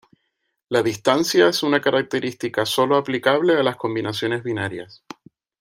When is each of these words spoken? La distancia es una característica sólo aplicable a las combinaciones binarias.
La 0.69 0.81
distancia 0.81 1.47
es 1.49 1.61
una 1.61 1.79
característica 1.79 2.65
sólo 2.65 2.97
aplicable 2.97 3.53
a 3.53 3.61
las 3.61 3.75
combinaciones 3.75 4.41
binarias. 4.41 5.03